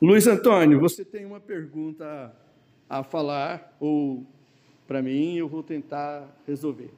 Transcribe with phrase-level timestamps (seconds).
[0.00, 2.34] Luiz Antônio, você tem uma pergunta
[2.88, 4.26] a falar ou
[4.86, 6.90] para mim eu vou tentar resolver.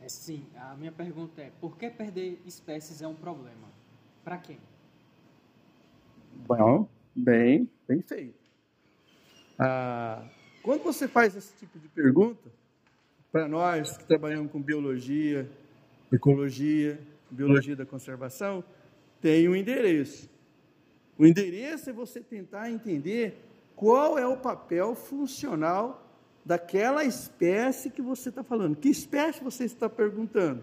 [0.00, 3.68] É, sim, a minha pergunta é: por que perder espécies é um problema?
[4.24, 4.58] Para quem?
[6.46, 8.38] Bom, bem, bem feito.
[9.58, 10.26] Ah,
[10.62, 12.50] quando você faz esse tipo de pergunta,
[13.30, 15.46] para nós que trabalhamos com biologia,
[16.10, 16.98] ecologia,
[17.30, 18.64] biologia da conservação,
[19.20, 20.30] tem um endereço.
[21.18, 23.36] O endereço é você tentar entender
[23.74, 26.04] qual é o papel funcional
[26.44, 28.76] daquela espécie que você está falando.
[28.76, 30.62] Que espécie você está perguntando?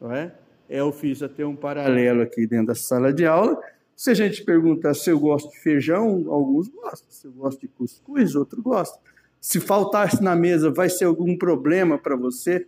[0.00, 0.34] Não é?
[0.68, 0.80] é?
[0.80, 3.62] Eu fiz até um paralelo aqui dentro da sala de aula.
[3.96, 7.10] Se a gente perguntar se eu gosto de feijão, alguns gostam.
[7.10, 9.00] Se eu gosto de cuscuz, outros gostam.
[9.40, 12.66] Se faltasse na mesa, vai ser algum problema para você?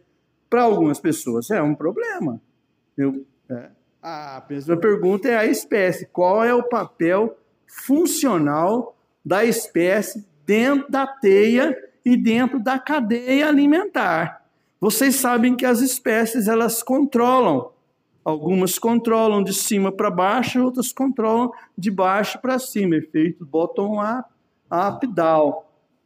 [0.49, 2.41] Para algumas pessoas é um problema.
[2.97, 3.71] Eu, é.
[4.09, 6.07] A mesma pergunta é a espécie.
[6.07, 14.47] Qual é o papel funcional da espécie dentro da teia e dentro da cadeia alimentar?
[14.81, 17.73] Vocês sabem que as espécies elas controlam.
[18.25, 24.31] Algumas controlam de cima para baixo, outras controlam de baixo para cima, efeito bottom up,
[24.71, 25.65] up down,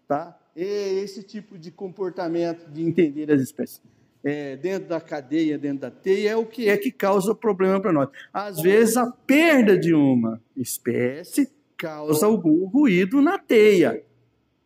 [0.09, 0.39] tá?
[0.56, 0.62] E
[1.05, 3.83] esse tipo de comportamento de entender as espécies
[4.23, 7.93] é, dentro da cadeia, dentro da teia, é o que é que causa problema para
[7.93, 8.09] nós.
[8.33, 14.05] Às vezes, a perda de uma espécie causa algum ruído na teia.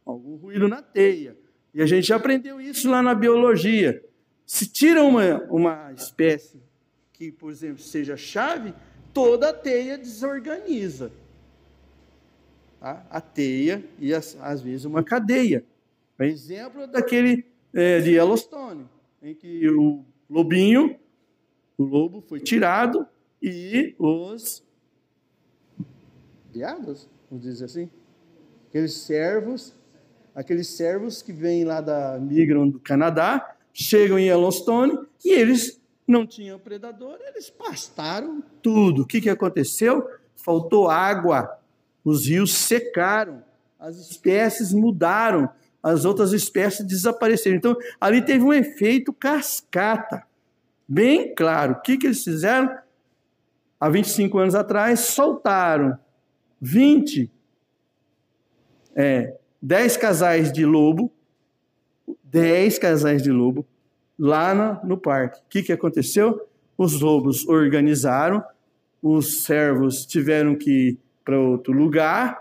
[0.05, 1.37] Algum ruído na teia.
[1.73, 4.03] E a gente já aprendeu isso lá na biologia.
[4.45, 6.61] Se tira uma, uma espécie
[7.13, 8.75] que, por exemplo, seja chave,
[9.13, 11.13] toda a teia desorganiza.
[12.81, 13.07] Tá?
[13.09, 15.65] A teia e, as, às vezes, uma cadeia.
[16.19, 18.87] Um exemplo daquele é, de Yellowstone
[19.25, 20.99] em que o lobinho,
[21.79, 23.07] o lobo foi tirado
[23.43, 24.63] e os
[26.53, 27.91] viados, vamos dizer assim,
[28.69, 29.75] aqueles servos,
[30.35, 36.27] aqueles servos que vêm lá da migram do Canadá, chegam em Yellowstone e eles não
[36.27, 39.03] tinham predador, eles pastaram tudo.
[39.03, 40.07] O que, que aconteceu?
[40.37, 41.59] Faltou água,
[42.05, 43.43] os rios secaram,
[43.79, 45.49] as espécies mudaram,
[45.85, 47.57] as outras espécies desapareceram.
[47.57, 50.25] Então, ali teve um efeito cascata,
[50.89, 51.75] bem claro.
[51.75, 52.75] O que, que eles fizeram?
[53.79, 55.99] Há 25 anos atrás, soltaram
[56.59, 57.31] 20,
[58.97, 61.13] é, 10 casais de lobo,
[62.23, 63.67] 10 casais de lobo,
[64.19, 65.41] lá no, parque.
[65.41, 66.49] O que, que aconteceu?
[66.79, 68.43] Os lobos organizaram,
[69.03, 72.41] os servos tiveram que ir para outro lugar,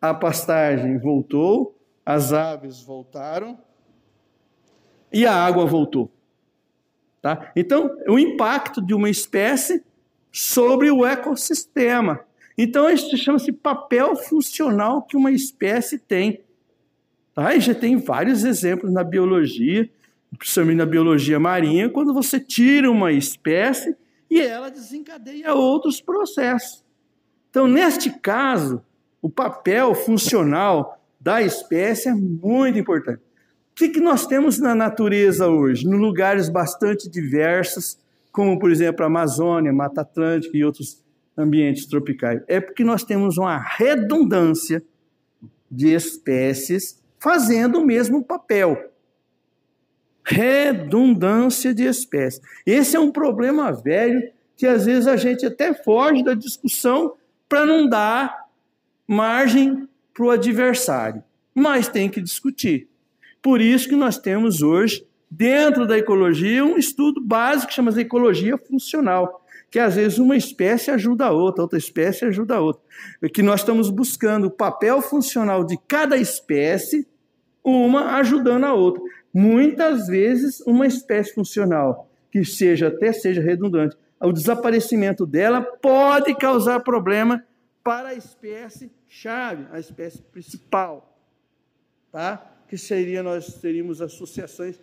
[0.00, 1.77] a pastagem voltou,
[2.08, 3.58] as aves voltaram
[5.12, 6.10] e a água voltou.
[7.20, 7.52] Tá?
[7.54, 9.84] Então, o impacto de uma espécie
[10.32, 12.20] sobre o ecossistema.
[12.56, 16.40] Então, isso chama-se papel funcional que uma espécie tem.
[17.34, 17.54] Tá?
[17.54, 19.90] E já tem vários exemplos na biologia,
[20.38, 23.94] principalmente na biologia marinha, quando você tira uma espécie
[24.30, 26.82] e ela desencadeia outros processos.
[27.50, 28.82] Então, neste caso,
[29.20, 33.20] o papel funcional da espécie é muito importante.
[33.72, 35.86] O que, nós temos na natureza hoje?
[35.86, 37.96] Em lugares bastante diversos,
[38.32, 41.02] como, por exemplo, a Amazônia, Mata Atlântica e outros
[41.36, 42.42] ambientes tropicais.
[42.48, 44.82] É porque nós temos uma redundância
[45.70, 48.90] de espécies fazendo o mesmo papel.
[50.24, 52.40] Redundância de espécies.
[52.66, 57.14] Esse é um problema velho que às vezes a gente até foge da discussão
[57.48, 58.48] para não dar
[59.06, 61.22] margem para o adversário,
[61.54, 62.88] mas tem que discutir.
[63.40, 68.00] Por isso que nós temos hoje, dentro da ecologia, um estudo básico que chama de
[68.00, 72.82] ecologia funcional, que às vezes uma espécie ajuda a outra, outra espécie ajuda a outra.
[73.22, 77.06] É que nós estamos buscando o papel funcional de cada espécie,
[77.62, 79.00] uma ajudando a outra.
[79.32, 86.80] Muitas vezes, uma espécie funcional que seja até seja redundante, o desaparecimento dela pode causar
[86.80, 87.40] problema
[87.88, 91.18] para a espécie chave, a espécie principal,
[92.12, 92.36] tá?
[92.68, 94.78] Que seria nós teríamos associações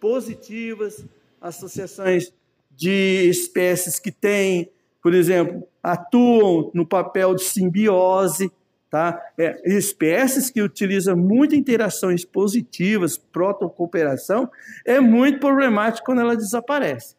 [0.00, 1.04] positivas,
[1.38, 2.32] associações
[2.70, 4.70] de espécies que têm,
[5.02, 8.50] por exemplo, atuam no papel de simbiose,
[8.88, 9.22] tá?
[9.36, 14.50] É, espécies que utilizam muito interações positivas, protocooperação,
[14.82, 17.16] é muito problemático quando ela desaparece.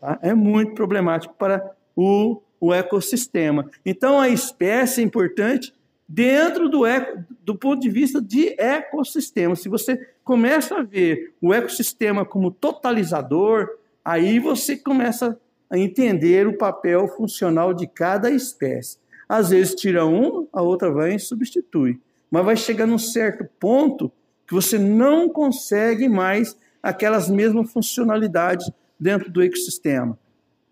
[0.00, 0.18] Tá?
[0.22, 3.70] É muito problemático para o o ecossistema.
[3.84, 5.72] Então, a espécie é importante
[6.08, 9.56] dentro do, eco, do ponto de vista de ecossistema.
[9.56, 13.68] Se você começa a ver o ecossistema como totalizador,
[14.04, 15.38] aí você começa
[15.68, 18.98] a entender o papel funcional de cada espécie.
[19.28, 22.00] Às vezes tira um, a outra vai e substitui.
[22.30, 24.12] Mas vai chegar num certo ponto
[24.46, 30.16] que você não consegue mais aquelas mesmas funcionalidades dentro do ecossistema.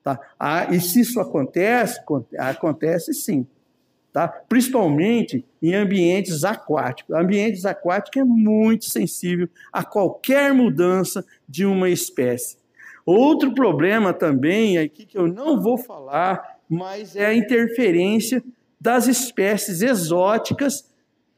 [0.04, 0.20] Tá?
[0.38, 1.98] Ah, e se isso acontece,
[2.38, 3.46] acontece sim.
[4.12, 4.28] Tá?
[4.28, 7.16] Principalmente em ambientes aquáticos.
[7.16, 12.58] Ambientes aquáticos é muito sensível a qualquer mudança de uma espécie.
[13.06, 18.44] Outro problema também, aqui que eu não vou falar, mas é a interferência
[18.78, 20.92] das espécies exóticas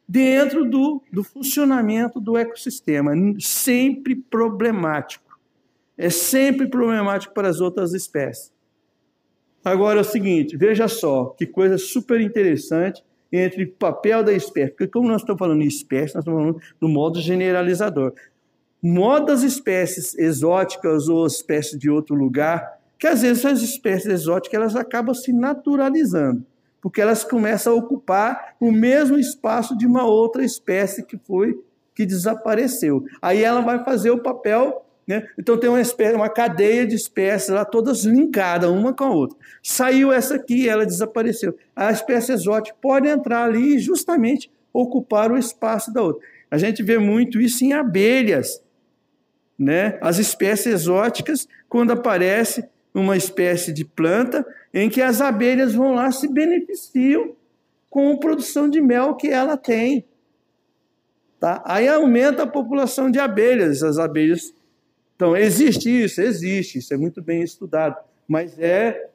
[0.09, 3.13] dentro do, do funcionamento do ecossistema.
[3.39, 5.39] Sempre problemático.
[5.97, 8.56] É sempre problemático para as outras espécies.
[9.67, 14.71] Agora é o seguinte, veja só que coisa super interessante entre papel da espécie.
[14.71, 18.13] Porque como nós estamos falando em espécie, nós estamos falando no modo generalizador.
[18.81, 24.55] Modo das espécies exóticas ou espécies de outro lugar, que às vezes as espécies exóticas
[24.55, 26.47] elas acabam se naturalizando
[26.81, 31.61] porque elas começam a ocupar o mesmo espaço de uma outra espécie que foi
[31.93, 33.05] que desapareceu.
[33.21, 35.27] Aí ela vai fazer o papel, né?
[35.39, 39.39] Então tem uma espécie, uma cadeia de espécies lá todas linkadas uma com a outra.
[39.63, 41.57] Saiu essa aqui, ela desapareceu.
[41.75, 46.27] A espécie exótica pode entrar ali e justamente ocupar o espaço da outra.
[46.51, 48.63] A gente vê muito isso em abelhas,
[49.59, 49.99] né?
[50.01, 56.11] As espécies exóticas, quando aparece uma espécie de planta, em que as abelhas vão lá
[56.11, 57.35] se beneficiam
[57.89, 60.05] com a produção de mel que ela tem.
[61.39, 61.63] Tá?
[61.65, 64.55] Aí aumenta a população de abelhas, as abelhas.
[65.17, 66.21] Então, existe isso?
[66.21, 67.97] Existe, isso é muito bem estudado,
[68.29, 69.11] mas é,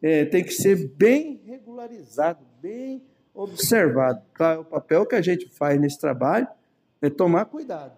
[0.00, 3.02] é tem que ser bem regularizado, bem
[3.34, 4.20] observado.
[4.36, 4.60] Tá?
[4.60, 6.46] O papel que a gente faz nesse trabalho
[7.00, 7.96] é tomar cuidado.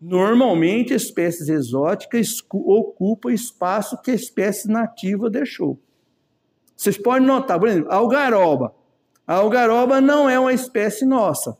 [0.00, 5.78] Normalmente, espécies exóticas ocupam espaço que a espécie nativa deixou.
[6.76, 8.74] Vocês podem notar, por exemplo, a algaroba.
[9.26, 11.56] A algaroba não é uma espécie nossa.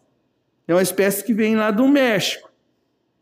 [0.66, 2.50] É uma espécie que vem lá do México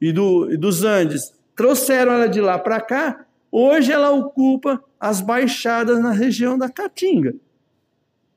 [0.01, 1.33] e, do, e dos Andes.
[1.61, 3.27] Trouxeram ela de lá para cá.
[3.53, 7.35] Hoje ela ocupa as baixadas na região da Caatinga.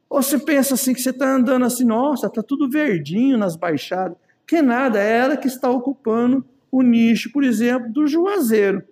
[0.10, 4.18] Ou você pensa assim que você está andando assim, nossa, está tudo verdinho nas baixadas.
[4.46, 8.84] Que nada, é ela que está ocupando o nicho, por exemplo, do juazeiro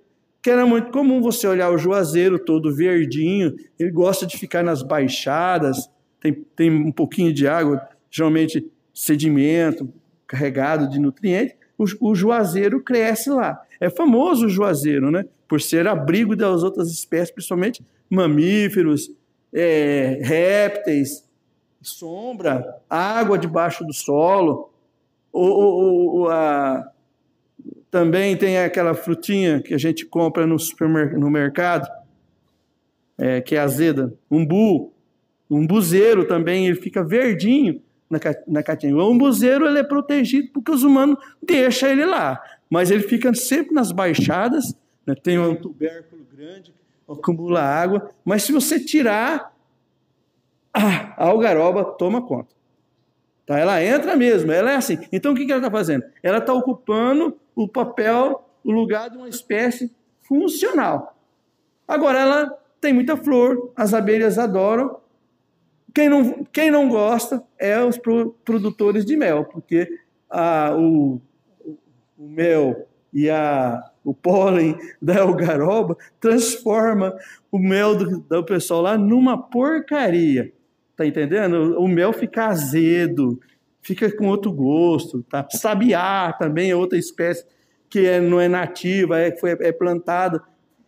[0.42, 4.82] que era muito comum você olhar o juazeiro todo verdinho, ele gosta de ficar nas
[4.82, 5.88] baixadas,
[6.20, 9.94] tem, tem um pouquinho de água, geralmente sedimento,
[10.26, 13.62] carregado de nutrientes, o, o juazeiro cresce lá.
[13.80, 15.26] É famoso o juazeiro, né?
[15.48, 19.12] Por ser abrigo das outras espécies, principalmente mamíferos,
[19.54, 21.28] é, répteis,
[21.82, 24.72] sombra, água debaixo do solo,
[25.32, 26.88] ou, ou a,
[27.90, 31.90] também tem aquela frutinha que a gente compra no, supermercado, no mercado,
[33.18, 34.94] é, que é azeda, umbu.
[35.50, 38.98] Umbuzeiro também, ele fica verdinho na, na caatinga.
[38.98, 43.74] O umbuzeiro ele é protegido porque os humanos deixam ele lá, mas ele fica sempre
[43.74, 44.76] nas baixadas,
[45.06, 46.74] né, tem um tubérculo grande,
[47.10, 49.54] acumula água, mas se você tirar,
[50.74, 52.56] a algaroba toma conta.
[53.46, 53.58] Tá?
[53.58, 54.98] Ela entra mesmo, ela é assim.
[55.12, 56.06] Então o que ela está fazendo?
[56.22, 59.92] Ela está ocupando o papel, o lugar de uma espécie
[60.22, 61.18] funcional.
[61.88, 65.01] Agora, ela tem muita flor, as abelhas adoram.
[65.94, 68.00] Quem não, quem não gosta é os
[68.46, 69.88] produtores de mel, porque
[70.30, 71.22] a, o,
[72.18, 77.16] o mel e a, o pólen da algaroba transforma
[77.52, 80.52] o mel do, do pessoal lá numa porcaria.
[80.96, 81.78] Tá entendendo?
[81.80, 83.40] O mel fica azedo,
[83.82, 85.46] fica com outro gosto, tá?
[85.50, 87.46] Sabiá também é outra espécie
[87.90, 90.42] que é, não é nativa, é, foi, é plantada,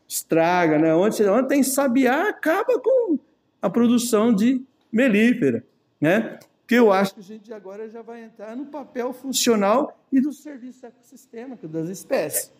[0.07, 0.95] estraga, né?
[0.95, 3.19] Onde, onde tem sabiá, acaba com
[3.61, 4.61] a produção de
[4.93, 5.65] melífera,
[5.99, 6.39] né?
[6.67, 10.31] Que eu acho que a gente agora já vai entrar no papel funcional e do
[10.31, 12.51] serviço ecossistêmico das espécies.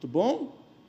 [0.00, 0.59] Tudo bom?